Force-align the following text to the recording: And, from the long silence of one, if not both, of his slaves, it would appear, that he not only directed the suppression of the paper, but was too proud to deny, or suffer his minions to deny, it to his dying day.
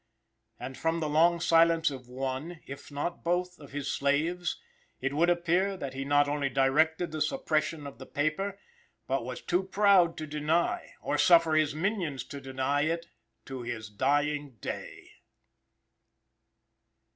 And, 0.59 0.75
from 0.79 0.99
the 0.99 1.07
long 1.07 1.39
silence 1.39 1.91
of 1.91 2.09
one, 2.09 2.59
if 2.65 2.91
not 2.91 3.23
both, 3.23 3.59
of 3.59 3.71
his 3.71 3.93
slaves, 3.93 4.59
it 4.99 5.13
would 5.13 5.29
appear, 5.29 5.77
that 5.77 5.93
he 5.93 6.05
not 6.05 6.27
only 6.27 6.49
directed 6.49 7.11
the 7.11 7.21
suppression 7.21 7.85
of 7.85 7.99
the 7.99 8.07
paper, 8.07 8.57
but 9.05 9.23
was 9.23 9.43
too 9.43 9.61
proud 9.61 10.17
to 10.17 10.25
deny, 10.25 10.95
or 11.03 11.19
suffer 11.19 11.53
his 11.53 11.75
minions 11.75 12.23
to 12.23 12.41
deny, 12.41 12.81
it 12.81 13.09
to 13.45 13.61
his 13.61 13.91
dying 13.91 14.55
day. 14.59 15.11